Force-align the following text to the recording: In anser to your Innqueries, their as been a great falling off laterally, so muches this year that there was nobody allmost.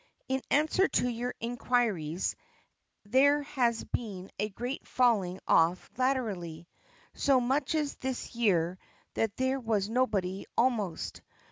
In 0.27 0.41
anser 0.49 0.87
to 0.87 1.07
your 1.07 1.35
Innqueries, 1.39 2.33
their 3.05 3.45
as 3.55 3.83
been 3.83 4.31
a 4.39 4.49
great 4.49 4.87
falling 4.87 5.39
off 5.47 5.91
laterally, 5.95 6.67
so 7.13 7.39
muches 7.39 7.99
this 7.99 8.33
year 8.33 8.79
that 9.13 9.37
there 9.37 9.59
was 9.59 9.89
nobody 9.91 10.47
allmost. 10.57 11.21